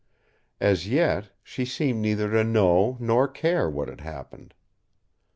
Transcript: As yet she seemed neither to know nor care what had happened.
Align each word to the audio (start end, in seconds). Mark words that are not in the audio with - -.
As 0.59 0.89
yet 0.89 1.29
she 1.43 1.63
seemed 1.63 2.01
neither 2.01 2.31
to 2.31 2.43
know 2.43 2.97
nor 2.99 3.27
care 3.27 3.69
what 3.69 3.87
had 3.87 4.01
happened. 4.01 4.55